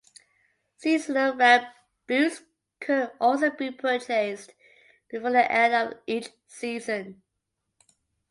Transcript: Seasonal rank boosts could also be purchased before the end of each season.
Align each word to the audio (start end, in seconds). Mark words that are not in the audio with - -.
Seasonal 0.77 1.35
rank 1.35 1.67
boosts 2.07 2.41
could 2.79 3.11
also 3.19 3.51
be 3.51 3.69
purchased 3.69 4.51
before 5.11 5.29
the 5.29 5.51
end 5.51 5.75
of 5.75 5.99
each 6.07 6.29
season. 6.47 7.21